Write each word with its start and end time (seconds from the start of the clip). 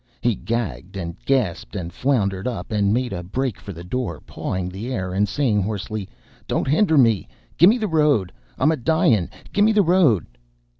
He 0.19 0.33
gagged 0.33 0.97
and 0.97 1.15
gasped, 1.25 1.75
and 1.75 1.93
floundered 1.93 2.47
up 2.47 2.71
and 2.71 2.91
made 2.91 3.13
a 3.13 3.21
break 3.21 3.59
for 3.61 3.71
the 3.71 3.83
door, 3.83 4.19
pawing 4.19 4.67
the 4.67 4.91
air 4.91 5.13
and 5.13 5.29
saying 5.29 5.61
hoarsely, 5.61 6.09
"Don't 6.47 6.67
hender 6.67 6.97
me! 6.97 7.27
gimme 7.59 7.77
the 7.77 7.87
road! 7.87 8.31
I'm 8.57 8.71
a 8.71 8.77
dying; 8.77 9.29
gimme 9.53 9.73
the 9.73 9.83
road!" 9.83 10.25